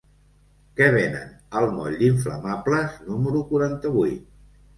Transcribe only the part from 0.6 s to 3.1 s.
Què venen al moll d'Inflamables